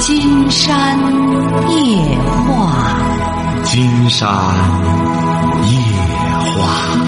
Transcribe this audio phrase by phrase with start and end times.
[0.00, 0.96] 金山
[1.70, 4.28] 夜话，金山
[5.64, 5.74] 夜
[6.54, 6.98] 话。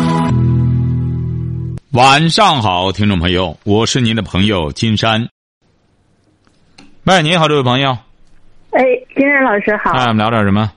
[1.92, 5.28] 晚上好，听众朋友，我是您的朋友金山。
[7.04, 7.96] 喂，你好，这位朋友。
[8.72, 8.82] 哎，
[9.16, 9.92] 金山老师好。
[9.92, 10.72] 哎，我们聊点什么？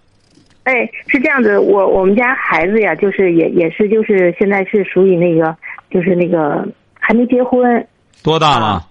[0.65, 5.55] 哎，是这样子，我我们家孩子呀，就是也也是就是现在是属于那个
[5.89, 6.63] 就是那个
[6.99, 7.87] 还没结婚。
[8.21, 8.87] 多大了？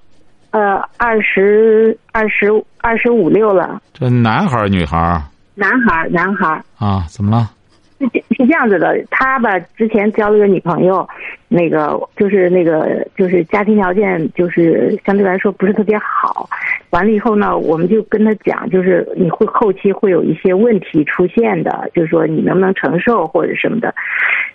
[0.53, 2.49] 呃，二十二十
[2.81, 3.83] 二十五六了。
[3.93, 5.23] 这男孩儿女孩儿？
[5.55, 6.65] 男孩儿，男孩儿。
[6.79, 7.51] 啊，怎么了？
[7.99, 11.09] 是是这样子的，他吧之前交了个女朋友，
[11.47, 16.49] 那个就是那个就是家庭条件就是相对来说不是特别好。
[16.91, 23.95] 完了以后呢，我们就跟他讲，就是你会后期会有一些问题出现的，就是说你能不能承受或者什么的。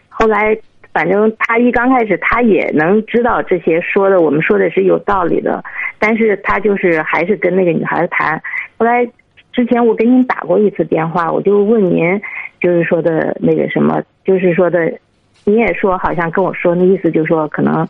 [0.09, 0.57] 后来
[0.97, 5.63] 反正他一刚开始他也能知道这些说的，我们说的是有道理的，
[5.99, 8.41] 但是他就是还是跟那个女孩谈。
[8.77, 9.07] 后来
[9.53, 12.19] 之前我给您打过一次电话，我就问您。
[12.59, 14.91] 就是说的那个什么，就是说的，
[15.45, 17.87] 你也说好像跟我说那意思，就是说可能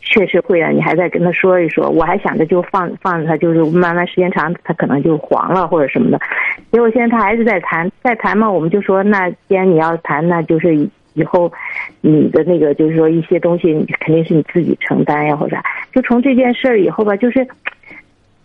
[0.00, 6.18] 确实会啊，你还在跟他说一说，我还想着就放放着他，就是慢慢时间长，他可能就黄了或者什么的。
[6.72, 10.74] 结果现在他还是在谈，在谈嘛，我们就说那既然你要谈，那就是
[11.14, 11.52] 以后
[12.00, 15.64] 你的那个就是说一些东西，肯定是你自己承担呀，或者啥。
[15.92, 17.46] 就从这件事儿以后吧，就是。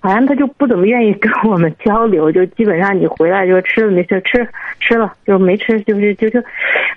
[0.05, 4.45] 好像他就不怎么愿意跟我们交流，就基本上你回来就吃了没事吃
[4.81, 6.43] 吃了就没吃，就是就是，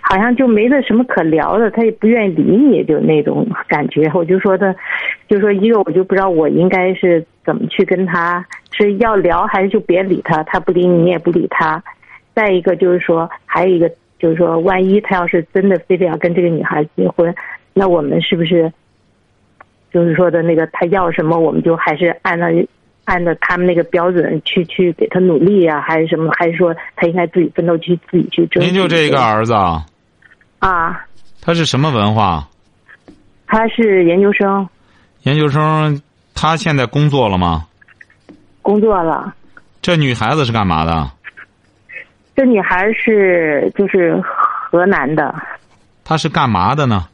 [0.00, 4.10] 好像就没得什么可聊的，他也不愿意理你，就那种感觉。
[4.12, 4.74] 我就说他，
[5.28, 11.80] 就说一个我就不知道我应该是怎么去跟他是要聊还是就别理他，他不理你你也不理他。
[12.34, 17.34] 再一个就是说，还有一个就是说，万一他要是真的非得要跟这个女孩结婚，
[17.72, 18.72] 那我们是不是
[19.92, 22.46] 就是说的那个他要什么，我们就还是按照。
[23.06, 26.28] 按照他们那个标准去去给他努力呀，还是什么？
[26.36, 28.60] 还是说他应该自己奋斗去自己去争？
[28.64, 29.86] 您就这一个儿子啊？
[30.58, 31.06] 啊。
[31.40, 32.48] 他是什么文化？
[33.46, 34.68] 他是研究生。
[35.22, 36.02] 研究生，
[36.34, 37.68] 他现在工作了吗？
[38.60, 39.32] 工作了。
[39.80, 41.08] 这女孩子是干嘛的？
[42.36, 45.34] 这女孩是就是河南的。
[46.04, 47.08] 她是干嘛的呢？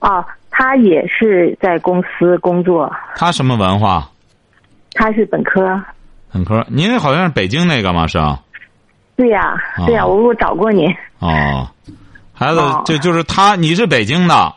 [0.00, 2.92] 哦，她也是在公司工作。
[3.16, 4.10] 她什么文化？
[4.94, 5.80] 她是本科，
[6.32, 8.06] 本科，您好像是北京那个吗？
[8.08, 8.40] 是啊，
[9.16, 9.54] 对呀，
[9.86, 10.88] 对呀，我我找过您。
[11.20, 11.68] 哦，
[12.34, 14.52] 孩子，这就是她，你是北京的，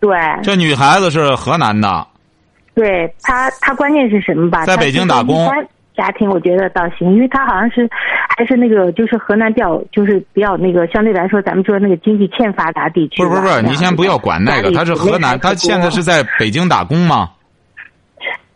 [0.00, 2.06] 对，这女孩子是河南的，
[2.74, 4.64] 对她，她关键是什么吧？
[4.64, 5.50] 在北京打工，
[5.98, 7.88] 家庭我觉得倒行，因为他好像是
[8.28, 13.20] 还是那个，就是河南比较，就是比较那个，相对来说，咱们说那个经济欠发达地区。
[13.22, 17.30] 不是不是你先不要管那个，他是河南，他现在是在北京打工吗？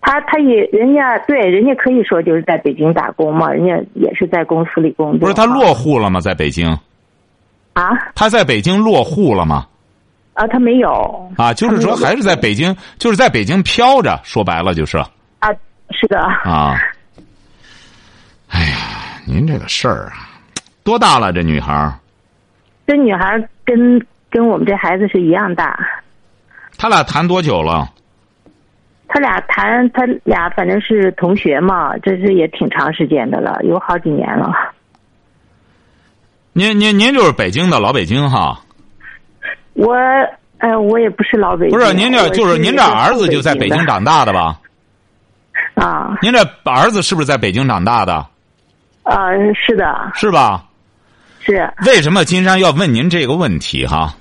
[0.00, 5.18] 他他也人家对人家可以说就是在北京打工嘛，人家也是在公司里工作。
[5.18, 6.20] 不是他落户了吗？
[6.20, 6.68] 在北京？
[7.72, 7.90] 啊？
[8.14, 9.66] 他在北京落户了吗？
[10.34, 11.30] 啊，他没有。
[11.36, 14.18] 啊，就是说还是在北京，就是在北京飘着。
[14.24, 14.98] 说白了就是。
[14.98, 15.48] 啊，
[15.90, 16.18] 是的。
[16.20, 16.74] 啊。
[18.52, 18.76] 哎呀，
[19.26, 20.28] 您这个事儿啊，
[20.84, 21.32] 多大了？
[21.32, 21.92] 这女孩？
[22.86, 25.78] 这女孩跟跟我们这孩子是一样大。
[26.76, 27.88] 他俩谈多久了？
[29.08, 34.52] 他俩谈，他俩反正是同学嘛，这是也挺长时间的了，有好几年了。
[36.52, 38.60] 您您您就是北京的老北京哈？
[39.74, 39.94] 我
[40.58, 41.78] 呃，我也不是老北京。
[41.78, 44.58] 不是您这就是您这儿子就在北京长大的吧？
[45.74, 46.18] 啊。
[46.20, 48.26] 您这儿子是不是在北京长大的？
[49.02, 50.10] 啊，是的。
[50.14, 50.64] 是吧？
[51.40, 51.72] 是。
[51.86, 54.14] 为什么金山要问您这个问题哈？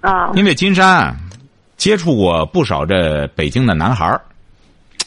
[0.00, 0.30] 啊。
[0.34, 1.14] 因为金山。
[1.76, 4.20] 接触过不少这北京的男孩儿，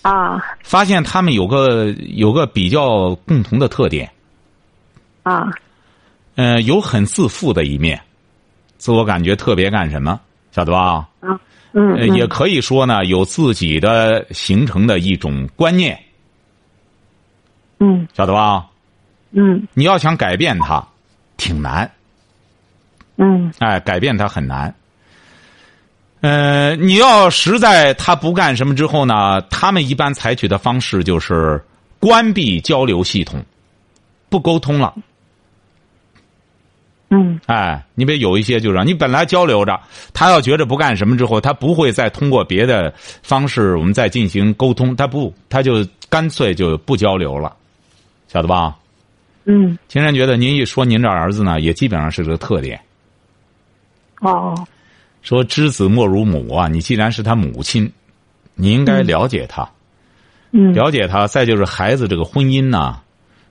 [0.01, 4.11] 啊，发现他们有个有个比较共同的特点，
[5.23, 5.49] 啊，
[6.35, 7.99] 呃，有很自负的一面，
[8.77, 10.19] 自我感觉特别干什么，
[10.51, 11.07] 晓得吧？
[11.21, 11.39] 啊，
[11.71, 15.97] 嗯，也可以说呢，有自己的形成的一种观念，
[17.79, 18.67] 嗯，晓得吧？
[19.31, 20.85] 嗯，你要想改变他，
[21.35, 21.91] 挺难，
[23.17, 24.73] 嗯，哎，改变他很难。
[26.21, 29.39] 呃，你要实在他不干什么之后呢？
[29.49, 31.63] 他们一般采取的方式就是
[31.99, 33.43] 关闭交流系统，
[34.29, 34.95] 不沟通了。
[37.09, 37.39] 嗯。
[37.45, 39.79] 哎，你别有一些就是你本来交流着，
[40.11, 42.91] 他要觉着不干什么之后，他不会再通过别的
[43.21, 47.55] 方式我们再进行沟通，他不，他就干脆就不交流了，
[48.27, 48.75] 晓得吧？
[49.47, 49.75] 嗯。
[49.87, 52.79] 青山觉得您一说您这儿子呢，也基本上是这个特点。
[54.21, 54.53] 哦。
[55.23, 56.69] 说知子莫如母啊！
[56.69, 57.91] 你既然是他母亲，
[58.55, 59.67] 你应该了解他，
[60.51, 61.27] 嗯，了解他。
[61.27, 62.97] 再就是孩子这个婚姻呢，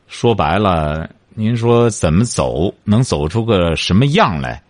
[0.06, 4.62] 说白了，您说怎么走能走出个什么样来？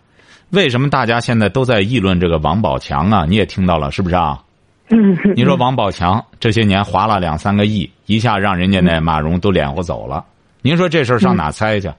[0.49, 3.25] 为什么大家现在都在议论这个王宝强啊？
[3.25, 4.43] 你也听到了是不是啊？
[4.89, 10.25] 嗯，你说王宝强这些年花了两三个亿，一下让人家那马蓉都脸乎走了。
[10.67, 11.89] 您说这事儿上哪猜去？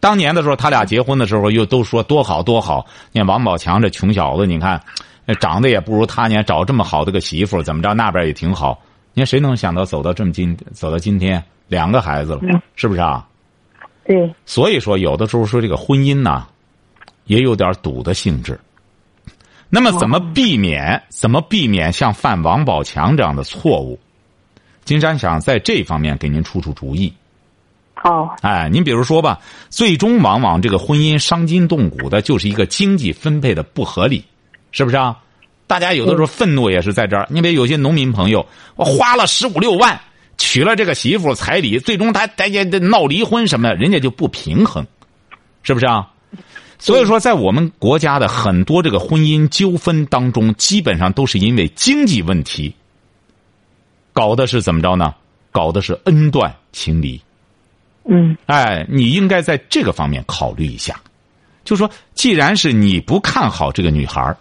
[0.00, 2.84] 当年的时候，他俩结婚的时候又都说多好多好。
[3.10, 4.78] 你看王宝强这穷小子，你看
[5.40, 8.78] 长得也不如他，你看找这么好的个媳妇，怎么着那边也挺好。
[9.14, 12.40] 你看谁能想到走到这么今走到今天两个孩子了，
[12.76, 13.26] 是不是啊？
[14.04, 16.46] 对，所以说有的时候说这个婚姻呐，
[17.24, 18.60] 也有点赌的性质。
[19.70, 21.02] 那么怎么避免？
[21.08, 23.98] 怎么避免像犯王宝强这样的错误？
[24.84, 27.10] 金山想在这方面给您出出主意。
[28.04, 29.38] 哦，哎，您比如说吧，
[29.70, 34.24] 最终往往这个婚姻伤筋动骨的，就是一个经济分配的不合理，
[34.70, 35.16] 是不是啊？
[35.66, 37.26] 大家有的时候愤怒也是在这儿。
[37.28, 38.46] 你比如有些农民朋友，
[38.76, 40.00] 我花了十五六万
[40.38, 44.86] 娶了这个媳妇彩礼，最终他大家闹离婚什么，人家就不平衡，
[45.62, 46.08] 是不是啊？
[46.78, 52.72] 所以说，在我们国家的很多这个婚姻纠纷当中，基本上都是因为经济问题，
[54.12, 55.12] 搞的是怎么着呢？
[55.50, 57.20] 搞的是恩断情离。
[58.10, 60.98] 嗯，哎，你应该在这个方面考虑一下，
[61.62, 64.34] 就说，既然是你不看好这个女孩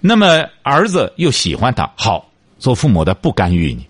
[0.00, 2.28] 那么儿子又喜欢她，好，
[2.58, 3.86] 做父母的不干预你，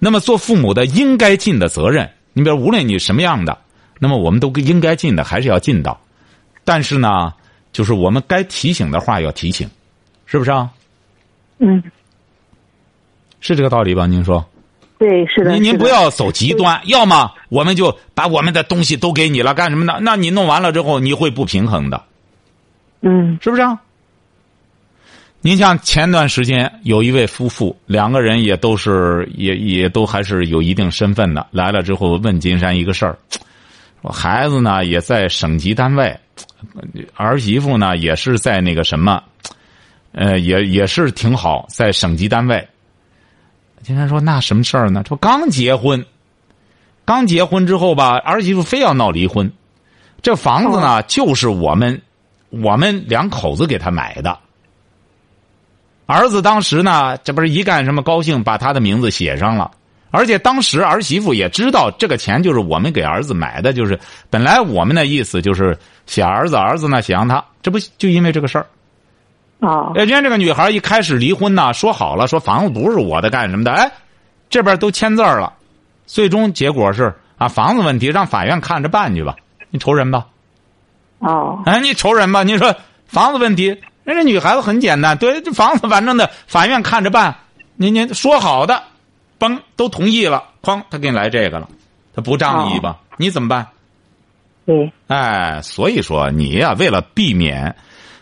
[0.00, 3.56] 那么做父母的应该尽的责任，你比如无论你什么样的，
[4.00, 6.00] 那么我们都应该尽的还是要尽到。
[6.64, 7.32] 但是呢，
[7.72, 9.70] 就是我们该提醒的话要提醒，
[10.26, 10.68] 是不是啊？
[11.58, 11.80] 嗯，
[13.40, 14.06] 是这个道理吧？
[14.06, 14.44] 您说？
[15.00, 15.52] 对，是的。
[15.52, 19.94] 您您不要走极端，要么我们就把我们的东西都给你了，干什么呢？
[20.02, 22.02] 那你弄完了之后，你会不平衡的，
[23.00, 23.80] 嗯，是不是啊？
[25.40, 33.16] 您像前段时间有一位夫妇，两个人也都是也也都还是有一定身份的，来了之后问金山一个事儿，
[34.02, 36.14] 说孩子呢也在省级单位，
[37.14, 39.22] 儿媳妇呢也是在那个什么，
[40.12, 42.68] 呃，也也是挺好，在省级单位。
[43.82, 45.02] 金山说：“那什么事儿呢？
[45.02, 46.04] 这不刚结婚，
[47.04, 49.50] 刚结婚之后吧，儿媳妇非要闹离婚。
[50.22, 52.02] 这房子呢，就是我们
[52.50, 54.38] 我们两口子给他买的。
[56.06, 59.70] 儿子当时呢，这不是一干什么高兴，把他的名字写上了。
[60.10, 63.98] 而且当时儿媳妇也知道这个钱就是我们给儿子买的，就是
[64.28, 67.42] 本来我们的意思就是写儿子，儿子呢写上他。
[67.62, 68.66] 这不就因为这个事儿？
[69.60, 73.70] 哦，人家这个女孩一开始离婚呢，说好了，说房子不是我的，干什么的？
[73.70, 73.92] 哎，
[74.48, 75.52] 这边都签字了，
[76.06, 79.36] 最终结果是啊，房子问题让法院看着办去吧，
[79.68, 80.26] 你愁人吧？
[81.18, 82.42] 哦，哎，你愁人吧？
[82.42, 82.74] 你说
[83.06, 83.66] 房子问题，
[84.04, 87.36] 人家女孩子很简单，对，这房子反正的法院看着办，
[87.76, 88.82] 您您说好的，
[89.38, 91.68] 嘣都同意了，哐，他给你来这个了，
[92.14, 92.98] 他不仗义吧？
[93.18, 93.66] 你怎么办？
[94.64, 97.76] 对，哎，所以说你呀、为了避免。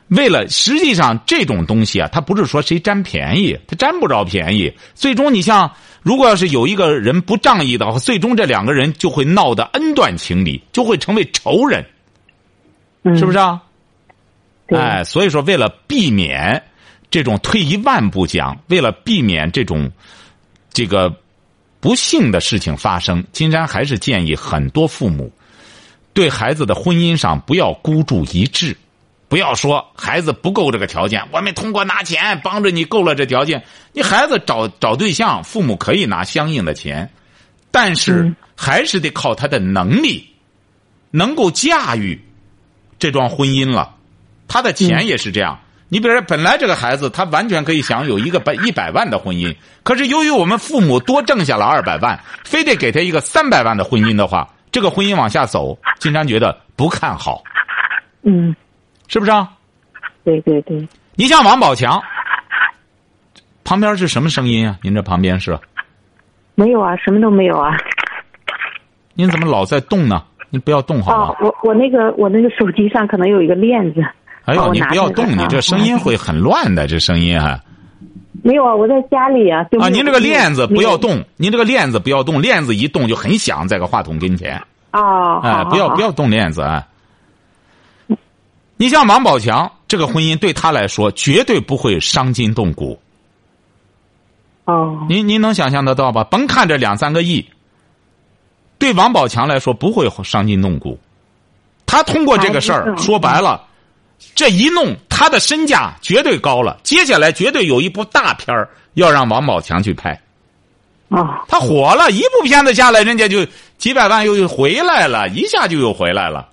[0.08, 4.72] 为了实际上这种东西啊，它不是说谁占便宜，他占不着便宜。
[4.94, 5.70] 最终你像，
[6.02, 11.84] 如果要是有一个人不仗义的话，最终这两个人就会闹得恩断情离，就会成为仇人，
[13.02, 13.62] 嗯，是不是啊？
[14.66, 16.62] 对哎，所以说为了避免
[17.10, 19.90] 这种退一万步讲，为了避免这种
[20.72, 21.14] 这个
[21.80, 25.30] 不幸的事情发生，金山还是建议很多父母
[26.14, 28.76] 对孩子的婚姻上不要孤注一掷。
[29.28, 33.62] 不要说孩子不够这个条件，我们通过拿钱帮着你够了这条件。
[33.92, 37.10] 你孩子找找对象，父母可以拿相应的钱，
[37.70, 40.34] 但是还是得靠他的能力，
[41.10, 42.18] 能够驾驭
[42.98, 43.94] 这桩婚姻了。
[44.48, 45.60] 他的钱也是这样。
[45.90, 57.42] 你比如说，本来这个孩子他完全可以享有一个百一百万的婚姻，可是由于我们父母多挣下了二百万，非得给他一个三百万的婚姻的话，这个婚姻往下走，金山觉得不看好。
[58.22, 58.54] 嗯，
[59.08, 59.48] 是不是啊？
[60.24, 62.00] 对对对，你像王宝强，
[63.64, 64.78] 旁边是什么声音啊？
[64.82, 65.58] 您这旁边是？
[66.54, 67.76] 没有啊，什么都没有啊。
[69.14, 70.22] 您怎么老在动呢？
[70.50, 74.04] 您不要动好吗？，哦我我那个我那个手机上可能有一个链子。
[74.44, 77.60] 哎呦，你不要动，你这声音会很乱的，这声音啊！
[78.42, 79.64] 没有啊，我在家里啊。
[79.64, 80.96] 就啊，您这个链子不要。
[80.96, 84.60] 动，您这个链子不要动，链子一动就很响，在个话筒跟前。
[84.92, 86.86] 哦，哎，不要不要动链子啊！
[88.78, 92.98] 你像王宝强这个婚姻对他来说绝对不会伤筋动骨，
[94.64, 96.24] 哦，您您能想象得到吧？
[96.24, 97.44] 甭看这两三个亿，
[98.78, 100.98] 对王宝强来说不会伤筋动骨。
[101.84, 103.64] 他通过这个事儿，嗯说白了，
[104.34, 106.78] 这一弄，他的身价绝对高了。
[106.82, 110.10] 接下来绝对有一部大片儿要让王宝强去拍。
[111.08, 113.46] 啊，他火了，一部片子下来，人家就
[113.78, 116.46] 几百万又又回来了，一下就又回来了。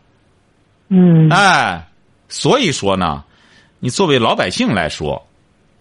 [0.87, 1.85] 嗯，哎，
[2.29, 3.23] 所以说呢，
[3.79, 5.25] 你作为老百姓来说，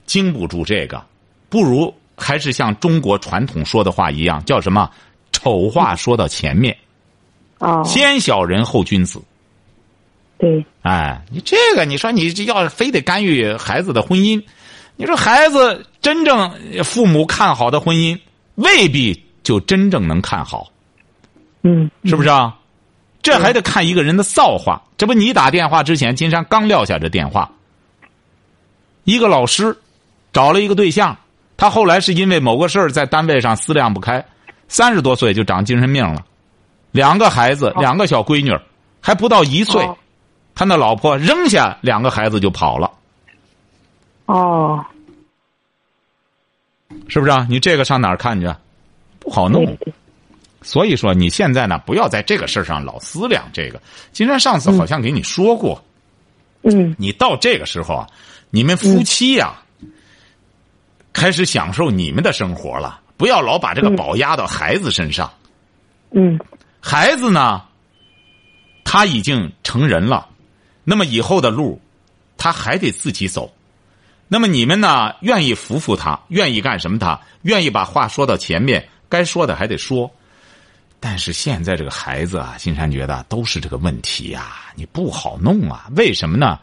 [0.07, 1.03] 经不住这个，
[1.49, 4.91] 不如还是像中国传统说的话一样，叫什么？
[5.33, 6.77] 丑话说到前面，
[7.59, 9.21] 哦，先小人后君子。
[10.39, 14.43] 对，哎，你这个，你说你要非得干预孩子的婚姻，
[14.97, 16.51] 你说孩子真正
[16.85, 18.19] 父母看好的婚姻，
[18.55, 20.71] 未必就真正能看好，
[21.63, 22.57] 嗯，是不是啊？
[23.25, 24.83] 这还得看一个人的造化。
[24.97, 27.51] 这不，你打电话之前，金山刚撂下这电话。
[29.03, 29.77] 一个老师
[30.33, 31.17] 找了一个对象，
[31.57, 34.25] 他后来是因为某个事儿在单位上思量不开，
[34.69, 36.25] 三十多岁就长精神病了，
[36.93, 38.57] 两个孩子，两个小闺女，
[39.01, 39.97] 还不到一岁，哦
[40.55, 42.89] 他那老婆扔下两个孩子就跑了，
[44.27, 44.85] 哦，
[47.09, 47.45] 是不是啊？
[47.51, 48.55] 你这个上哪儿看去？
[49.19, 49.77] 不好弄。
[50.65, 53.81] 所以说，你现在呢，不要在这个事儿上老思量这个。
[54.13, 55.85] 金山上次好像给你说过，
[56.63, 58.07] 嗯，你到这个时候啊，
[58.49, 59.55] 你们夫妻呀、
[61.13, 65.31] 开始享受你们的生活了，不要老把这个宝压到孩子身上。
[66.13, 66.41] 嗯，
[66.81, 67.63] 孩子呢，
[68.85, 70.27] 他已经成人了，
[70.83, 71.79] 那么以后的路，
[72.39, 73.53] 他还得自己走。
[74.29, 80.11] 那么你们呢，愿意扶扶他，愿意干什么他，愿意把话说到前面，该说的还得说。
[81.07, 85.85] 但是现在这个孩子啊，金山觉得都是这个问题呀、你不好弄啊。
[85.97, 86.59] 为什么呢？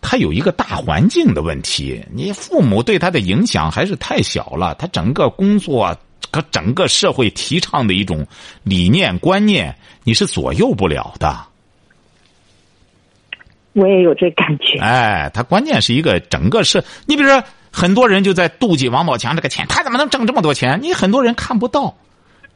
[0.00, 4.76] 他有一个大环境的问题，你父母对他的影响还是太小了。
[4.76, 5.92] 他整个工作
[6.30, 8.24] 和整个社会提倡的一种
[8.62, 11.36] 理念观念，你是左右不了的。
[13.72, 14.78] 我也有这感觉。
[14.78, 17.42] 哎，他关键是一个整个是，你比如说，
[17.72, 20.78] 很多人就在妒忌王宝强这个钱，他怎么能挣这么多钱？
[20.80, 21.96] 你很多人看不到，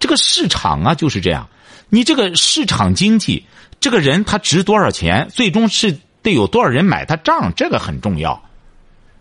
[0.04, 1.48] 这个市场啊就是这样。
[1.88, 3.46] 你这个市场经济，
[3.80, 8.42] 这个人他值多少钱，最终是得有多少人买他账，这个很重要。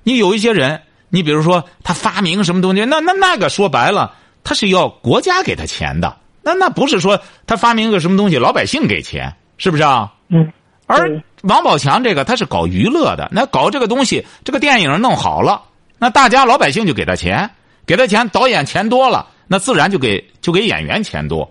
[0.03, 4.13] 你有一些人，你比如说他发明什么东西，那那那个说白了，
[4.43, 10.11] 他是要国家给他钱的，那那不是说他发明个什么东西，老百姓给钱，是不是啊？
[10.27, 10.51] 嗯，
[10.85, 15.61] 而王宝强这个他是搞娱乐的，那搞这个东西，这个电影弄好了，
[15.97, 17.49] 那大家老百姓就给他钱，
[17.85, 21.49] 给他钱，导演钱多了，那自然就给就给演员钱多，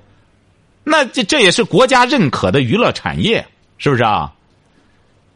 [0.84, 3.46] 那这这也是国家认可的娱乐产业，
[3.78, 4.32] 是不是啊？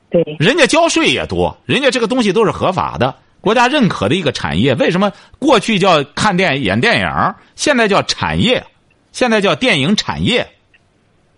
[0.08, 4.75] 对，人家交税也多，人家这个东西都是合法的，国家认可的一个产业。
[4.76, 8.64] 为什么过去叫看电影、演电影，现在叫产业，
[9.12, 10.46] 现在叫电影产业？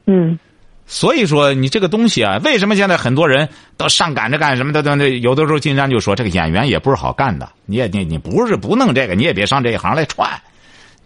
[0.06, 0.38] 嗯，
[0.86, 4.82] 所以说，你这个东西啊，为什么现在很多人都上赶着干什么的？
[4.82, 7.50] 的有的时候金山就说，这个演员也不是好干的。
[7.64, 10.30] 你也你你不是不弄这个，你也别上这一行来串。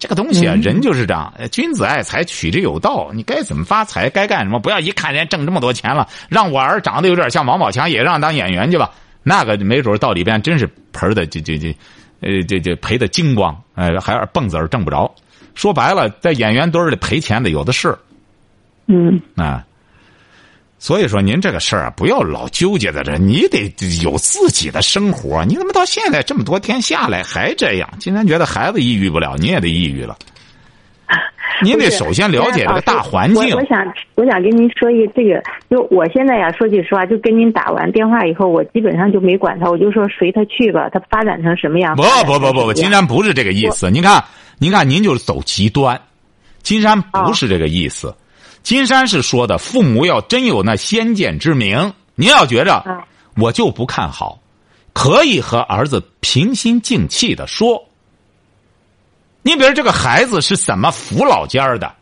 [0.03, 3.13] 这个东西啊，人就是这样，呃君子爱财，取之有道。
[3.15, 8.91] 你该怎么发财，该干什么，不要一看人家挣这么多钱了，让我儿长得有点像王宝强，也让当演员去吧。
[9.23, 11.69] 那个没准到里边真是盆的，这这这，
[12.21, 15.09] 呃，这这赔的精光，呃，还是蹦子儿挣不着。
[15.55, 17.97] 说白了，在演员堆里赔钱的有的是。
[18.89, 19.65] 嗯，啊，
[20.83, 23.73] 所以说您这个事儿啊，不要老纠结在这，你得
[24.03, 25.45] 有自己的生活。
[25.45, 27.89] 你怎么到现在这么多天下来还这样？
[28.01, 30.19] 今天觉得孩子抑郁不了，你也得抑郁了。
[31.63, 33.61] 您得首先了解这个大环境我。
[33.61, 41.95] 我想，我想跟您说一个这个，就我现在呀，说句实话，就跟您打完电话以后，我基本上就没管他，我就说随他去吧，他发展成什么样？
[41.95, 43.89] 不不不不不，金山不是这个意思。
[43.89, 44.25] 您看，
[44.59, 46.01] 您看，您就是走极端。
[46.65, 48.13] 金山不是这个意思。
[48.63, 54.39] 金山是说的，父母要真有那先见之明，您要觉着啊我就不看好，
[54.93, 57.83] 可以和儿子平心静气的说。
[59.43, 61.93] 你比如这个孩子是怎么扶老尖儿的，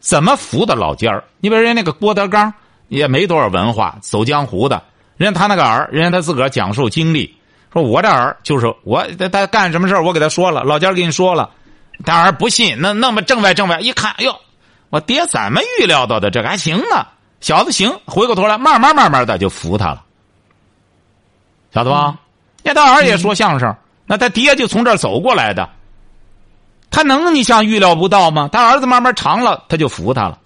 [0.00, 1.22] 怎么扶的老尖儿？
[1.38, 2.52] 你比如人家那个郭德纲
[2.88, 4.82] 也没多少文化，走江湖的，
[5.16, 7.32] 人家他那个儿，人家他自个儿讲述经历，
[7.72, 11.48] 说我这儿就是我他他干什么事儿我给他说了，老尖儿给你说了，
[12.04, 14.34] 他儿不信，那那么正外正外一看，哎呦，
[14.90, 16.30] 我爹怎么预料到的？
[16.30, 17.06] 这个还行呢，
[17.40, 20.02] 小子行，回过头来慢慢慢慢的就服他了，
[21.72, 22.16] 晓得吧？
[22.62, 23.74] 那他儿也说相声，
[24.06, 25.68] 那他爹就从这儿走过来的，
[26.90, 28.48] 他能你像预料不到吗？
[28.52, 30.38] 他儿子慢慢长了，他就服他了。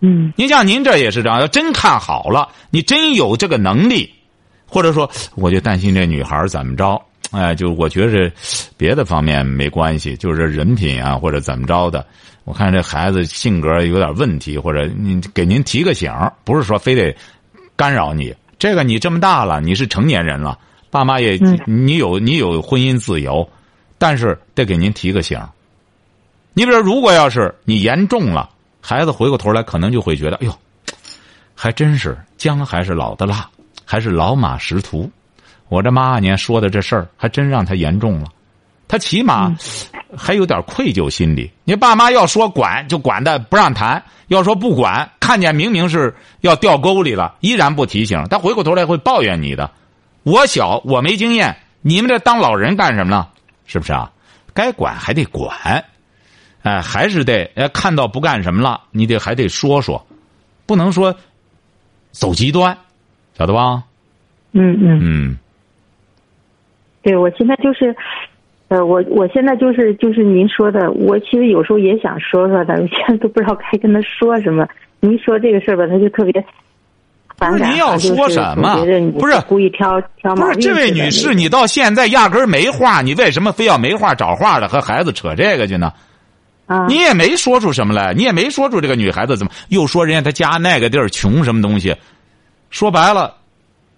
[0.00, 4.12] 嗯您像您这也是这样，要真看好了，你真有这个能力，
[4.66, 7.00] 或者说，我就担心这女孩怎么着，
[7.32, 8.30] 哎，就我觉着
[8.76, 12.06] 别的方面没关系，就是人品啊或者怎么着的，
[12.44, 16.12] 我看这孩子性格有点问题，或者你给您提个醒，
[16.44, 17.16] 不是说非得
[17.74, 18.34] 干扰你。
[18.58, 20.58] 这个你这么大了，你是成年人了，
[20.90, 23.48] 爸妈也、嗯你有你有婚姻自由，
[23.98, 25.40] 但是得给您提个醒。
[26.52, 30.54] 你比如说，如果要是你严重了，孩子回过头来可能就会觉得，哎呦，
[31.54, 33.48] 还真是姜还是老的辣，
[33.86, 35.10] 还是老马识途。
[35.72, 38.26] 我这妈年说的这事儿，还真让他严重了。
[38.86, 39.56] 他起码
[40.14, 41.50] 还有点愧疚心理。
[41.64, 49.70] 你爸妈要说管就管的不让谈，要说不管，看见明明是要掉沟里了，依然不提醒，他回过头来会抱怨你的。
[50.24, 53.26] 我小，我没经验，你们这当老人干什么呢？
[53.64, 54.12] 是不是啊？
[54.52, 55.82] 该管还得管，
[56.64, 60.06] 哎，还是得哎看到不干什么了，你得还得说说，
[60.66, 61.16] 不能说
[62.10, 62.76] 走极端，
[63.38, 63.84] 晓得吧？
[64.52, 65.38] 嗯嗯，嗯，
[67.02, 67.94] 对，我现在就是，
[68.68, 74.66] 呃，我我现在就是就是您说的，我其实有时候也想说说他，我现在都不知道该跟他说什么。
[75.00, 76.32] 您说这个事儿吧，他就特别。
[77.38, 78.76] 不是您要说什么
[79.18, 85.92] 不是故意挑挑毛病不是这位女士，你到现在压根儿没话，你为什么非要没话找话的和孩子扯这个去呢？
[86.66, 91.96] 啊，你也没说出什么来，你也没说出这个女孩子怎么又说人家她家那个地儿穷什么东西。
[92.70, 93.34] 说白了，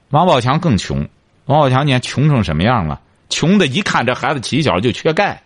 [0.08, 1.06] 王宝强更穷。
[1.46, 3.00] 王宝强你看穷成什么样了？
[3.30, 5.42] 穷的一看这孩子起小就缺钙，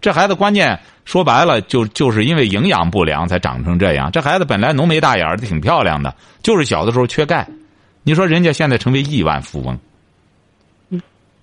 [0.00, 4.12] 这孩子关键说白了就就是因为营养不良才长成这样。
[4.12, 7.48] 这孩子本来浓眉大眼儿的挺漂亮的，就是小的时候缺钙。
[8.04, 9.78] 你说人家现在成为亿万富翁，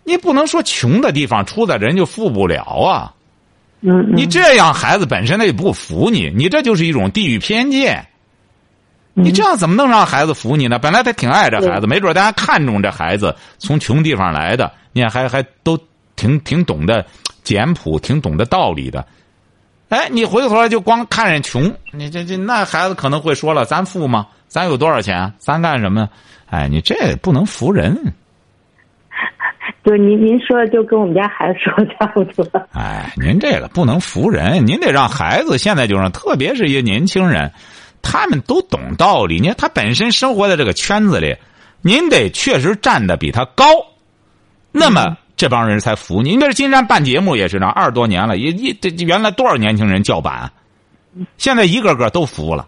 [0.03, 3.13] 你不能说穷的地方出的人就富不了啊。
[3.81, 8.05] 你这样孩子本身他也不服你，你这就是一种地域偏见。
[9.13, 10.79] 你这样怎么能让孩子服你呢？
[10.79, 15.77] 本来他挺爱这孩子，没准大家看中这孩子从穷地方来的，你看还还都
[16.15, 17.05] 挺挺懂得
[17.43, 19.05] 简朴，挺懂得道理的。
[19.89, 24.27] 哎，你回过头来就光看人穷，你这这那孩子可能会说了：“咱富吗？
[24.47, 25.33] 咱有多少钱？
[25.39, 26.07] 咱干什么？”
[26.49, 28.13] 哎，你这不能服人。
[29.83, 32.45] 就您您说的就跟我们家孩子说的差不多。
[32.73, 37.51] 哎，您这个不能服人，您得让孩子现在就让，特别是一些年轻人，
[38.01, 39.39] 他们都懂道理。
[39.39, 41.35] 你看他本身生活在这个圈子里，
[41.81, 43.65] 您得确实站的比他高，
[44.71, 46.31] 那么这帮人才服你。
[46.31, 50.51] 你比如金山办节目也是这样，二十多年了，也一这原来多少年轻人叫板，
[51.37, 52.67] 现在一个个都服了，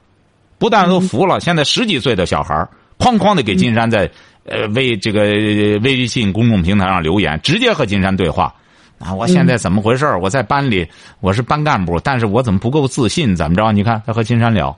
[0.58, 4.10] 不但都服了，现在十几岁的小孩儿哐哐的给金山在
[4.46, 8.54] 呃微这个呃微信公众平台上留言，直接和金山对话。
[9.00, 10.88] 啊，我现在怎么回事我在班里
[11.22, 13.36] 我是班干部，但是我怎么不够自信？
[13.36, 13.72] 怎么着？
[13.72, 14.78] 你看他和金山聊，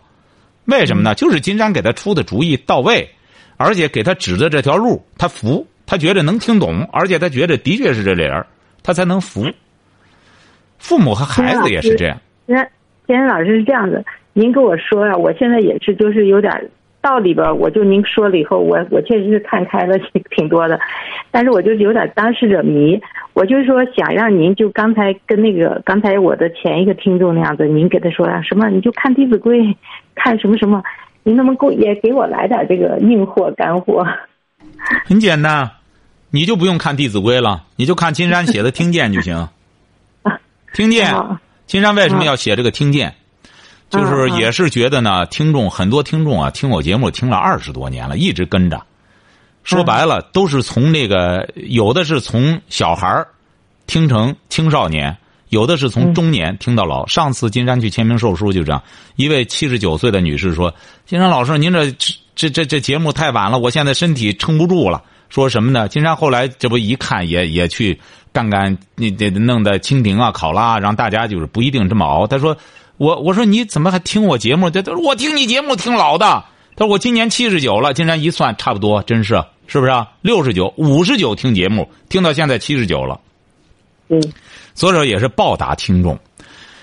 [0.65, 1.13] 为什么呢？
[1.15, 3.09] 就是金山给他出的主意到位，
[3.57, 8.47] 而且给他指的这条路，他服，他觉得能听懂，而且他觉得的确是这理儿，
[8.81, 9.45] 他才能服。
[10.77, 12.17] 父母和孩子也是这样。
[12.47, 12.71] 金山
[13.07, 16.51] 金山老师是这样子，您跟我说呀、我现在也是就是有点
[17.03, 20.79] 道理吧，我就您说了以后，我我确实是看开了挺挺多的，
[21.31, 22.97] 但是我就有点当事者迷，
[23.33, 29.59] 我就是说想让您就刚才跟那个刚才我的前一个听众那样子，您给他说呀、什么你就看《弟子规》，
[30.15, 30.81] 看什么什么，
[31.23, 34.07] 您能不能给我也给我来点这个硬货干货？
[35.05, 35.71] 很简单，
[36.31, 39.49] 你就不用看《弟子规》了，你就看金山写的《听见》就行。
[40.73, 43.09] 听见，啊金山为什么要写这个《听见》？
[43.93, 48.81] 就是也是觉得呢，听众很多听众啊，听我节目听了二十多年了，一直跟着。
[49.63, 53.27] 说白了，都是从那个有的是从小孩儿
[53.87, 55.15] 听成青少年，
[55.49, 57.05] 有的是从中年听到老。
[57.07, 58.83] 上次金山去签名售书就这样，
[59.15, 60.73] 一位七十九岁的女士说
[61.05, 61.91] ：“金山老师，您这
[62.35, 65.87] 这这这节目太晚了，我现在身体撑不住了。”说什么呢？
[65.87, 67.99] 金山后来这不一看也也去
[68.31, 72.27] 干干，你得弄的蜻蜓啊、考拉啊，让大家就是不一定这么熬。
[72.27, 72.55] 他说
[72.97, 74.69] ：“我我说你怎么还听我节目？
[74.69, 76.43] 他他说我听你节目听老的。
[76.75, 80.11] 他说我今年七十九了，竟然一算差不多，真是是不是啊？
[80.21, 83.19] 六十九、五十九听节目，听到现在七十九了。
[84.09, 84.21] 嗯
[84.75, 86.17] 所以说也是报答听众，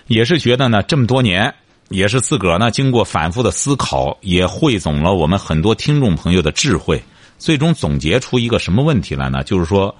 [0.06, 1.52] 也是觉得呢这么多年，
[1.88, 7.02] 也是自个儿呢经过反复的思考，也汇总了我们很多听众朋友的智慧，
[7.36, 9.42] 最终总结出一个什么问题来呢？
[9.42, 9.92] 就是说，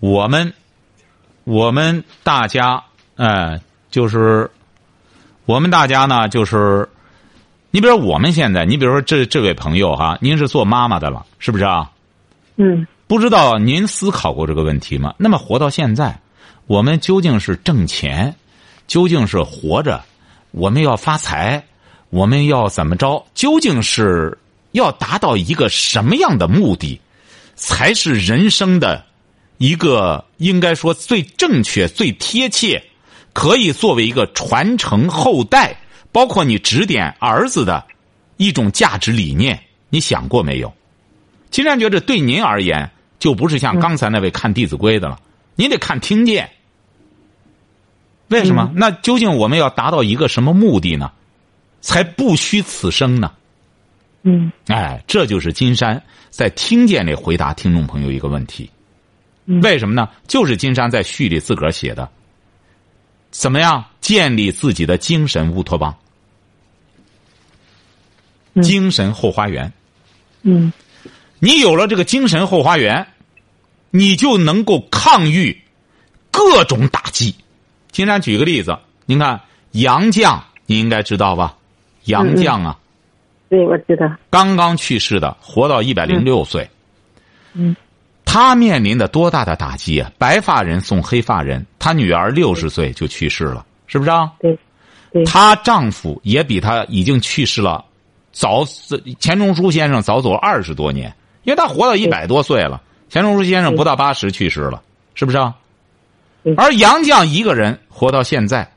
[0.00, 0.50] 我们
[1.44, 2.82] 我们大家，
[3.16, 4.50] 呃，就是
[5.46, 6.88] 我们大家呢，就是
[7.70, 11.90] 你比如说我们现在，你比如说这这位朋友哈，您是做妈妈的了，是不是啊？
[12.56, 15.14] 嗯不知道您思考过这个问题吗？
[15.18, 16.18] 那么活到现在，
[16.66, 18.34] 我们究竟是挣钱，
[18.88, 20.02] 究竟是活着，
[20.50, 21.64] 我们要发财，
[22.10, 23.24] 我们要怎么着？
[23.32, 24.36] 究竟是
[24.72, 27.00] 要达到一个什么样的目的，
[27.54, 29.04] 才是人生的
[29.58, 32.82] 一个应该说最正确、最贴切，
[33.36, 35.78] 可以作为一个传承后代，
[36.10, 37.86] 包括你指点儿子的
[38.38, 39.62] 一种价值理念？
[39.90, 40.72] 你想过没有？
[41.50, 45.20] 金山觉得对您而言，就不是像刚才那位看《弟子规》的了，
[45.54, 46.48] 您得看听见。
[48.28, 48.72] 为什么？
[48.74, 51.12] 那究竟我们要达到一个什么目的呢？
[51.82, 53.30] 才不虚此生呢？
[54.22, 58.70] 嗯哎，这就是金山在听见里回答听众朋友一个问题。
[59.44, 60.08] 嗯为什么呢？
[60.26, 62.08] 就是金山在序里自个儿写的。
[63.38, 65.94] 怎么样建立自己的精神乌托邦？
[68.54, 69.70] 嗯精神后花园。
[70.42, 70.72] 嗯
[71.38, 73.06] 你有了这个精神后花园，
[73.90, 75.62] 你就能够抗御
[76.30, 77.34] 各种打击。
[77.90, 81.56] 金山举个例子，您看杨绛，你应该知道吧？
[82.04, 82.78] 杨绛啊，
[83.50, 84.10] 对，我知道。
[84.30, 86.68] 刚刚去世的，活到一百零六岁。
[87.52, 87.76] 嗯
[88.24, 90.10] 他面临的多大的打击啊！
[90.18, 94.32] 白发人送黑发人，她女儿六十岁就去世了，是不是啊？
[94.40, 94.58] 对
[95.12, 97.84] 对她丈夫也比她已经去世了，
[98.32, 98.64] 早
[99.20, 102.82] 钱钟书先生早走了二十多年，因为他活到一百多岁了。
[103.08, 104.82] 钱钟书先生不到八十去世了，
[105.14, 105.54] 是不是啊
[106.42, 106.52] 对？
[106.56, 108.68] 而杨绛一个人活到现在，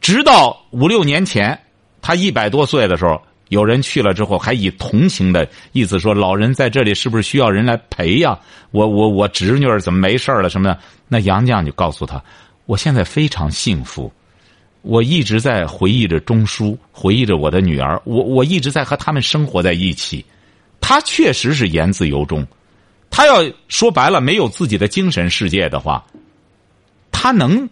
[0.00, 1.60] 直到五六年前，
[2.00, 8.38] 他一百多岁的时候，有人去了之后，还以同情的意思说：“老人在这里是不是需要人来陪呀？
[8.70, 12.22] 我我我侄女儿怎么没事了什么的？”那杨绛就告诉他
[12.66, 14.12] ：“我现在非常幸福，
[14.82, 20.24] 我一直在回忆着钟书，回忆着我的女儿，我我一直在和他们生活在一起。
[20.80, 22.46] 他确实是言自由衷。
[23.10, 26.04] 他要说白了，没有自己的精神世界的话，
[27.10, 27.68] 他能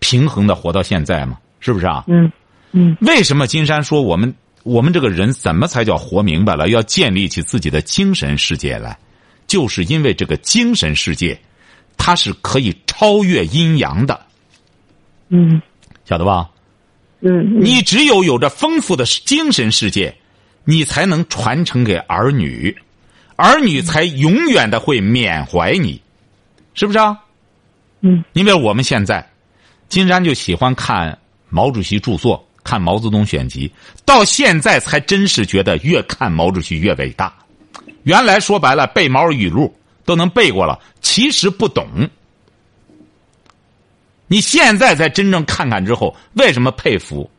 [0.00, 1.38] 平衡的活到现在吗？
[1.60, 2.04] 是不是啊？
[2.08, 2.30] 嗯
[2.72, 6.68] 嗯为什么金山说我们我们这个人怎么才叫活明白了？
[6.68, 8.98] 要建立起自己的精神世界来，
[9.46, 11.38] 就是因为这个精神世界，
[11.96, 14.20] 它是可以超越阴阳的，
[15.28, 15.60] 嗯
[16.04, 16.48] 晓得吧？
[17.20, 20.14] 嗯你只有有着丰富的精神世界，
[20.64, 22.76] 你才能传承给儿女，
[23.36, 26.00] 儿女才永远的会缅怀你，
[26.74, 27.18] 是不是啊？
[28.02, 29.26] 嗯因为我们现在，
[29.88, 33.72] 金山就喜欢看毛主席著作，看毛泽东选集，
[34.04, 37.34] 到现在才真是觉得越看毛主席越伟大。
[38.04, 39.74] 原来说白了，背毛语录
[40.06, 42.08] 都能背过了，其实不懂。
[44.28, 47.30] 你现在才真正看看之后，为什么佩服？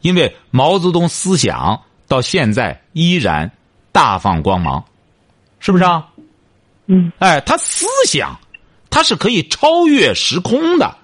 [0.00, 3.50] 因为毛泽东思想到现在依然
[3.92, 4.84] 大放光芒，
[5.60, 6.06] 是不是啊？
[6.86, 8.38] 嗯哎，他思想，
[8.90, 10.94] 他是可以超越时空的。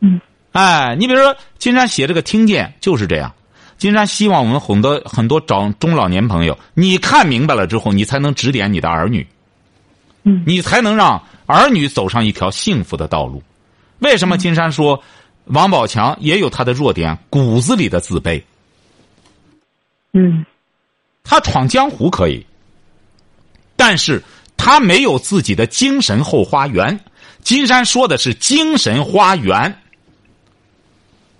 [0.00, 0.20] 嗯，
[0.52, 3.32] 哎，你比如说，金山写这个听见就是这样。
[3.78, 9.26] 金山希望我们很多很多长中老年朋友，你看明白了之后，你才能指点你的儿女，
[10.24, 13.42] 嗯你才能让儿女走上一条幸福的道路。
[14.00, 15.02] 为什么金山说
[15.44, 18.42] 王宝强也有他的弱点，骨子里的自卑？
[20.12, 20.44] 嗯
[21.24, 22.44] 他闯江湖可以，
[23.76, 24.22] 但是
[24.56, 26.98] 他没有自己的精神后花园。
[27.42, 29.80] 金山说的是精神花园，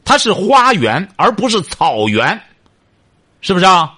[0.05, 2.41] 它是花园而不是草原，
[3.41, 3.98] 是不是啊？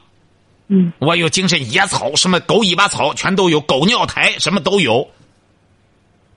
[0.73, 5.07] 嗯我有精神野草，什么狗尾巴草全都有，狗尿苔什么都有。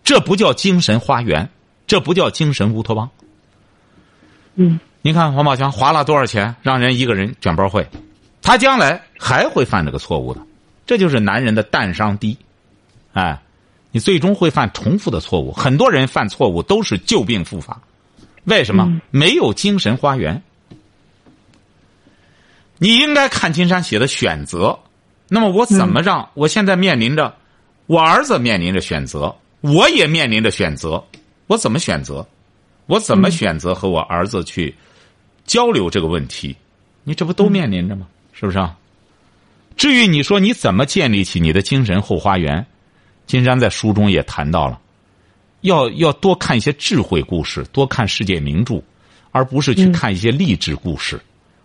[0.04, 1.48] 这不叫精神花园，
[1.86, 3.10] 这不叫精神乌托邦。
[4.56, 7.88] 嗯您看王宝强花了多少钱让人一个人卷包会，
[8.42, 10.42] 他将来还会犯这个错误的，
[10.88, 12.36] 这就是男人的淡商低，
[13.14, 13.40] 哎，
[13.92, 15.52] 你最终会犯重复的错误。
[15.52, 17.80] 很多人犯错误都是旧病复发，
[18.46, 18.86] 为什么？
[18.88, 20.42] 嗯没有精神花园。
[22.78, 24.78] 你应该看金山写的选择，
[25.30, 27.34] 那么我怎么让、我现在面临着，
[27.86, 31.04] 我儿子面临着选择，我也面临着选择，
[31.48, 32.28] 我怎么选择？
[32.88, 34.76] 我怎么选择和我儿子去
[35.46, 36.56] 交流这个问题？
[37.04, 38.08] 你这不都面临着吗？
[38.34, 38.76] 是不是啊？
[39.78, 42.66] 至于你说你怎么建立起你的精神后花园，
[43.26, 44.80] 金山在书中也谈到了，
[45.62, 48.84] 要要多看一些智慧故事，多看世界名著，
[49.32, 51.20] 而不是去看一些励志故事。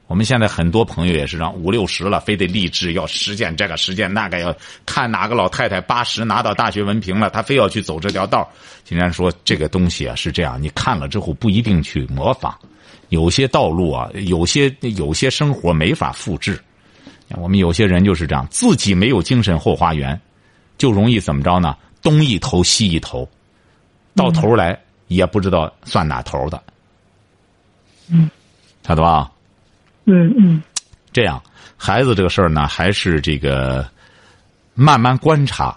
[0.08, 8.50] 我们现在很多朋友也是让五六十了，非得励志要实践这个实践那个，要看哪个老太太八十拿到大学文凭了，他非要去走这条道。
[8.84, 12.54] 竟然说这个东西啊是这样，你看了之后不一定去模仿，
[13.10, 16.58] 有些道路啊，有些有些生活没法复制。
[17.36, 20.18] 我们有些人就是这样，自己没有精神后花园，
[20.78, 21.76] 就容易怎么着呢？
[22.00, 23.28] 东一头西一头，
[24.14, 26.62] 到头来也不知道算哪头的。
[28.08, 28.30] 嗯，
[28.86, 29.30] 晓得吧？
[30.08, 30.62] 嗯嗯
[31.12, 31.40] 这样，
[31.76, 33.86] 孩子这个事儿呢，还是这个
[34.74, 35.76] 慢慢观察。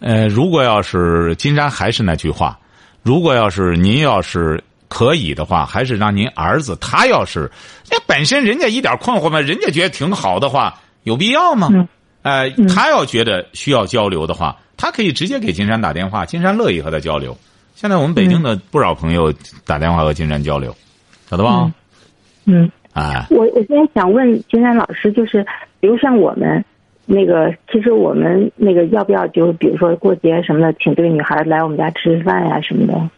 [0.00, 2.58] 呃，如果要是金山还是那句话，
[3.02, 7.50] 如果要是您要是可以的话，还是让您儿子他要是
[7.90, 11.68] 那本身人家一点困惑嘛，人家觉得挺好的话，有必要吗？
[11.72, 11.88] 嗯
[12.22, 17.36] 呃，他要觉得需要交流的话，他可以直接给金山打电话，金山乐意和他交流。
[17.74, 19.32] 现在我们北京的不少朋友
[19.64, 20.76] 打电话和金山交流，
[21.30, 21.72] 晓得吧？
[22.44, 25.46] 嗯，哎，我我现在想问金山老师，就是
[25.78, 26.64] 比如像我们
[27.06, 33.10] 那个，其实我们那个要不要就比如说过节什么的，请这个女孩来我们家吃吃饭呀什么的？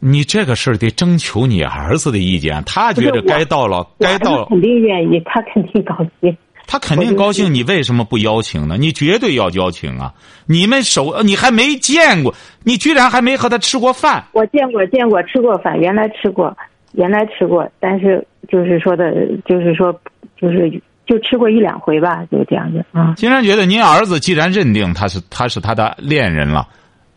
[0.00, 6.36] 你这个事儿得征求你儿子的意见，他觉得该到了，该到了，肯定愿意，他肯定高兴。
[6.70, 8.76] 他肯定高兴，你为什么不邀请呢？
[8.78, 10.12] 你绝对要邀请啊！
[10.46, 14.22] 你们手你还没见过，你居然还没和他吃过饭。
[14.32, 16.54] 我见过，见过，吃过饭，原来吃过，
[16.92, 19.12] 原来吃过，但是就是说的，
[19.44, 19.92] 就是说，
[20.40, 20.70] 就是
[21.06, 23.14] 就吃过一两回吧，就这样子啊。
[23.16, 26.66] 金山觉得，您儿子既然认定他是他是他的恋人了，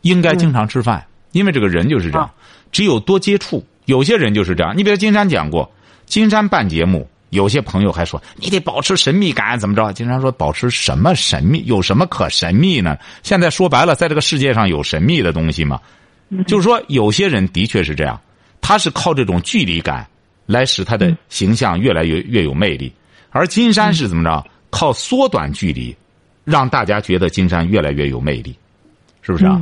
[0.02, 2.30] 应该经常吃饭，因为这个人就是这样，
[2.72, 3.64] 只有多接触。
[3.86, 5.70] 有些人就是这样，你比如金山讲过，
[6.06, 7.08] 金山办节目。
[7.32, 9.94] 有些朋友还说你得保持神秘感，怎么着？
[9.94, 11.64] 金山说保持什么神秘？
[11.66, 12.98] 有什么可神秘呢？
[13.24, 15.80] 现在说白了，在这个世界上有神秘的东西吗？
[16.46, 18.20] 就是说，有些人的确是这样，
[18.62, 20.08] 他是靠这种距离感
[20.46, 22.92] 来使他的形象越来越越有魅力。
[23.32, 24.46] 而金山是怎么着？
[24.70, 25.94] 靠缩短距离，
[26.46, 28.56] 让大家觉得金山越来越有魅力，
[29.22, 29.62] 是不是啊？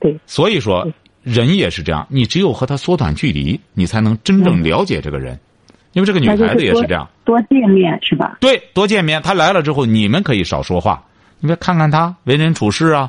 [0.00, 0.18] 对。
[0.26, 0.84] 所以说，
[1.22, 5.38] 人也是这样，你只有和他缩短距离，你才能真正了解这个人。
[5.92, 8.36] 因为这个女孩子也是这样，多见面是吧？
[8.40, 9.22] 对，多见面。
[9.22, 11.00] 他来了之后，你们可以少说话。
[11.38, 13.08] 你别看看他为人处事啊，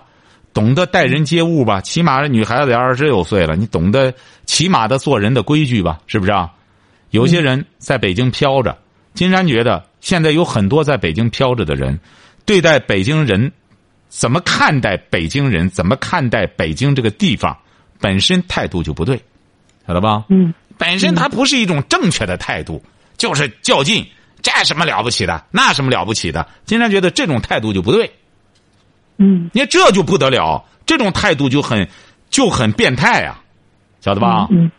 [0.55, 1.81] 懂得待人接物吧。
[1.81, 4.11] 起码女孩子得二十六岁了，你懂得
[4.45, 5.99] 起码的做人的规矩吧？
[6.07, 6.49] 是不是啊？
[7.11, 8.77] 有些人在北京飘着，
[9.13, 11.99] 金山觉得现在有很多在北京飘着的人，
[12.45, 13.51] 对待北京人，
[14.07, 17.57] 怎么看待北京人，怎么看待北京这个地方，
[17.99, 19.21] 本身态度就不对，
[19.85, 20.23] 晓得吧？
[20.29, 20.53] 嗯。
[20.77, 22.81] 本身它不是一种正确的态度，
[23.17, 24.05] 就是较劲，
[24.41, 25.45] 这什么了不起的？
[25.51, 26.47] 那什么了不起的？
[26.65, 28.09] 金山觉得这种态度就不对。
[29.17, 31.88] 嗯，你这就不得了，这种态度就很
[32.30, 33.41] 就很变态啊，
[34.01, 34.47] 晓得吧？
[34.51, 34.69] 嗯，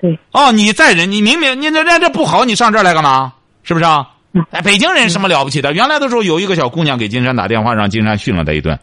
[0.00, 0.18] 对。
[0.32, 3.32] 哦，你在人，你明明你这这这不好，你上这儿来干嘛？
[3.62, 4.10] 是不是啊？
[4.50, 5.72] 哎，北京人什么了不起的？
[5.72, 8.76] 原来的时候有一个小姑娘给金山打电话，让金山训了她一顿。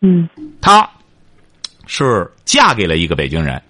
[0.00, 0.28] 嗯，
[0.60, 0.90] 她
[1.86, 3.62] 是嫁给了一个北京人。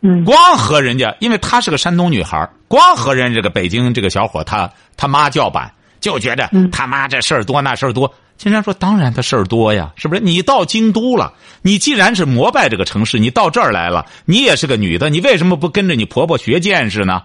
[0.00, 8.12] 嗯，光和人家，因为她是个山东女孩，光和人这个北京这个小伙他他妈叫板，就觉得他妈这事儿多那事儿多。
[8.36, 10.20] 金山说：“当然他事儿多呀，是不是？
[10.20, 17.22] 你到京都了，你既然是膜拜这个城市，你到这儿来了，你也是个女的，你为什么不跟着你婆婆学见识呢？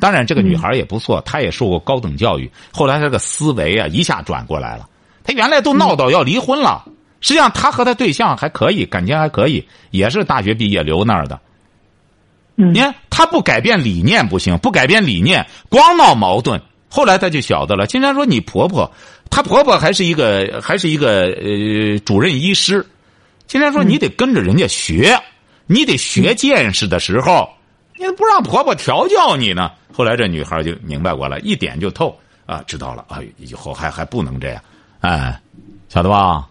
[0.00, 4.88] 当然，这个女孩也不错，她也受过高等教育，后来这个思维啊一下转过来了。
[5.22, 6.84] 她原来都闹到要离婚了，
[7.20, 11.38] 实际上她和她对象还可以，感情还可以，也是大学毕业留那儿的。”
[12.56, 16.60] 你看，她不改变理念不行，不改变理念，光闹矛盾。
[16.88, 17.86] 后来他就晓得了。
[17.86, 18.90] 经常说你婆婆，
[19.30, 22.84] 她婆婆还是一个还是一个呃主任医师。
[23.46, 25.18] 经常说你得跟着人家学，
[25.66, 27.48] 你得学见识的时候，
[27.96, 29.70] 你不让婆婆调教你呢。
[29.92, 34.62] 后来这女孩就明白过来，一点就透啊，知道了啊，以后还还不能这样，
[35.00, 35.40] 哎，
[35.88, 36.46] 晓得吧？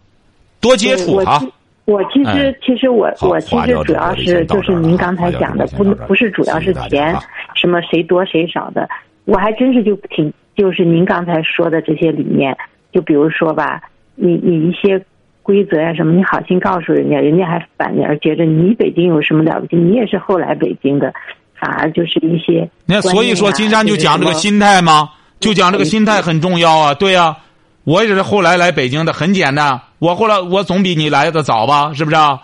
[0.60, 1.42] 多接触啊。
[1.86, 7.18] 我其实，其实我我其实主要是就是您刚才讲的，不不是主要是钱，
[7.56, 8.90] 什么谁多谁少的，
[9.28, 12.58] 我还真是就挺就是您刚才说的这些理念，
[12.94, 13.82] 就比如说吧，
[14.16, 15.04] 你你一些
[15.44, 21.14] 规则呀什么，你好心告诉人家，人家还反而觉得你北京有什么了不起，你也是后来北京的，
[21.60, 22.70] 反而就是一些。
[22.86, 25.10] 那所以说，金山就讲这个心态吗？
[25.42, 27.36] 就讲这个心态很重要啊，对呀。
[27.84, 29.80] 我也是后来来北京的，很简单。
[30.00, 31.94] 我后来我总比你来的早吧？
[31.94, 32.16] 是不是？
[32.16, 32.42] 啊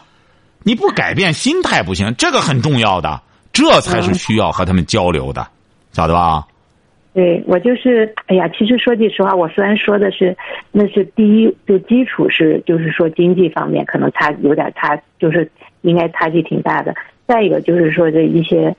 [0.65, 5.45] 你不改变心态不行，这个很重要的，这才是需要和他们交流的，
[5.91, 6.45] 晓得吧？
[7.13, 10.35] 对，我就是，哎呀，其实说句实话，我虽然说的是
[10.71, 15.49] 那是第一，就基础是，就是说经济方面可能差有点差，就是
[15.81, 16.93] 应该差距挺大的。
[17.27, 18.75] 再一个就是说这一些。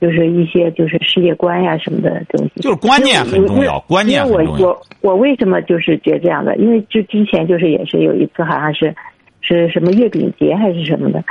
[0.00, 4.68] 就是一些就是世界观呀什么的东西，就是观念很重要，观念很重要。
[4.68, 6.56] 我我我为什么就是觉得这样的？
[6.56, 8.94] 因为就之前就是也是有一次好像是，
[9.42, 11.22] 是什么月饼节还是什么的，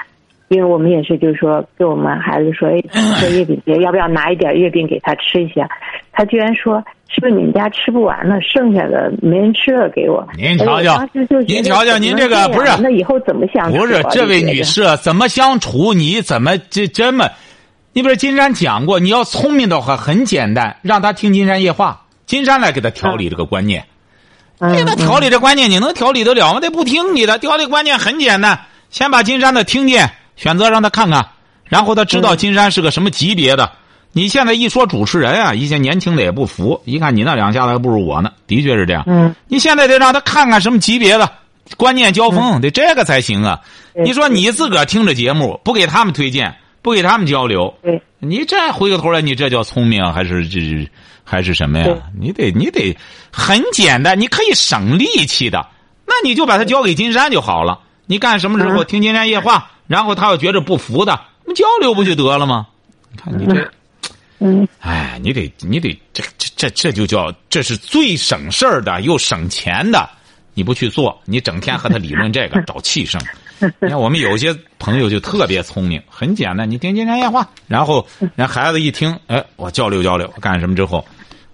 [0.49, 2.81] 因为我们也是就是说给我们孩子说，哎，
[3.21, 5.69] 这月饼节要不要拿一点月饼给他吃一下？
[6.11, 10.27] 他居然说，是不是你们家吃不完了，剩下的没人吃了给我？
[10.37, 11.07] 您瞧瞧，
[11.47, 13.77] 您瞧瞧，您这个不是那以后怎么相处？
[13.77, 15.93] 不是这位女士怎么相处？
[15.93, 17.29] 你怎么这这么？
[17.93, 23.85] 你比如金山讲过，你要聪明的话很简单，让他听金山夜话，金山来给他调理这个观念。
[24.75, 26.59] 给他调理这观念，你能调理得了吗？
[26.59, 28.59] 他不听你的，调理观念很简单，
[28.89, 30.09] 先把金山的听见，
[30.39, 31.27] 选择让他看看，
[31.65, 33.69] 然后他知道金山是个什么级别的。
[34.13, 39.03] 你现在一说主持人啊，一些年轻的也不服，一看你那两下子还不如我呢，的确是这样。
[39.05, 41.29] 嗯，你现在得让他看看什么级别的
[41.75, 43.59] 观念交锋，得这个才行啊。
[43.93, 46.55] 你说你自个儿听着节目，不给他们推荐。
[46.81, 47.73] 不给他们交流。
[47.83, 50.89] 对，你这回过头来，你这叫聪明还是这
[51.25, 51.85] 还是什么呀？
[52.17, 52.95] 你得你得
[53.29, 55.67] 很简单，你可以省力气的，
[56.05, 57.77] 那你就把它交给金山就好了。
[58.09, 62.65] 你干什么时候嗯听金山夜话，然后他要觉着不服的，那交流不就得了吗？
[63.11, 63.71] 你看你这。
[64.39, 70.09] 嗯，哎，你得，你得，这这这这就叫，这是最省事儿的又省钱的，
[70.55, 73.21] 你不去做，你整天和他理论这个 找气生。
[73.79, 81.05] 你看我们有些朋友就特别聪明，很简单，你听金山夜话，然后 人孩子一听，哎，我交流交流，干什么之后，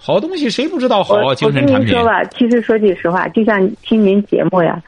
[0.06, 1.22] 好东西谁不知道好啊？
[1.24, 4.80] 我我精神产品跟您说吧，其实说句实话，就像听您节目呀，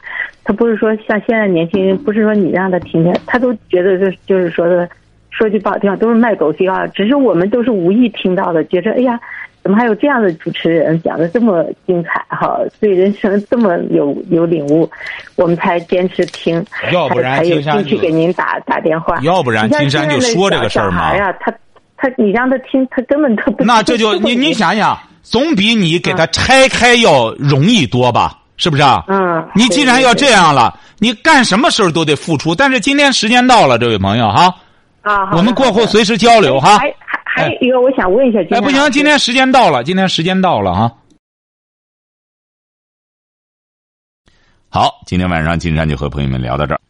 [0.44, 4.88] 他不是说像现在年轻人，不是说你让他听的，他都觉得就是就是说的，
[5.30, 6.86] 说句不好听话，都是卖狗屁话。
[6.86, 9.18] 只是我们都是无意听到的，觉着哎呀，
[9.60, 14.88] 怎么还有这样的主持人讲的这么精彩哈，对人生这么有有领悟，
[15.34, 19.18] 我们才坚持听，要不然金山兴趣就给您打打电话。
[19.22, 21.52] 要不然金山就说这个事儿嘛小孩呀，他
[21.98, 23.64] 他你让他听，他根本他不。
[23.64, 28.38] 那这就你你想想，总比你给他拆开要容易多吧？
[28.56, 29.04] 是不是啊？
[29.08, 32.54] 嗯，你既然要这样样了，你干什么事儿都得付出。
[32.54, 34.54] 但是今天时间到了，这位朋友哈，
[35.02, 36.78] 啊，我们过后随时交流哈。
[36.78, 40.92] 还还还有一个，我想问一下，哎，不行，今天时间到了，今天时间到了哈。
[44.70, 46.80] 好，今天晚上金山就和朋友们聊到这儿。